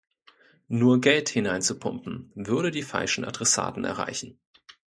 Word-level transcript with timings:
Nur 0.67 0.99
Geld 0.99 1.29
hineinzupumpen, 1.29 2.31
würde 2.33 2.71
die 2.71 2.81
falschen 2.81 3.23
Adressaten 3.23 3.83
erreichen. 3.83 4.39